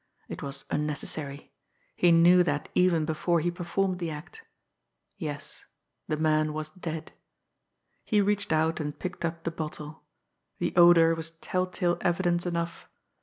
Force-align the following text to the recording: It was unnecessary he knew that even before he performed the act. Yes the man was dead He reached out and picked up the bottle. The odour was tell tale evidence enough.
It 0.27 0.41
was 0.41 0.65
unnecessary 0.71 1.53
he 1.95 2.11
knew 2.11 2.41
that 2.41 2.69
even 2.73 3.05
before 3.05 3.39
he 3.39 3.51
performed 3.51 3.99
the 3.99 4.09
act. 4.09 4.41
Yes 5.15 5.65
the 6.07 6.17
man 6.17 6.53
was 6.53 6.71
dead 6.71 7.11
He 8.03 8.19
reached 8.19 8.51
out 8.51 8.79
and 8.79 8.97
picked 8.97 9.23
up 9.23 9.43
the 9.43 9.51
bottle. 9.51 10.01
The 10.57 10.73
odour 10.75 11.13
was 11.13 11.29
tell 11.29 11.67
tale 11.67 11.99
evidence 12.01 12.47
enough. 12.47 12.89